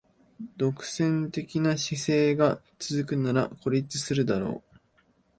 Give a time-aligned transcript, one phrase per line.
[0.57, 4.79] 独占的な姿勢が続くなら孤立するだろう